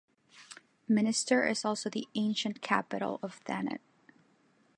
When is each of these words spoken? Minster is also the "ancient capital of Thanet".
Minster 0.87 1.45
is 1.45 1.63
also 1.63 1.87
the 1.87 2.07
"ancient 2.15 2.59
capital 2.63 3.19
of 3.21 3.35
Thanet". 3.45 3.81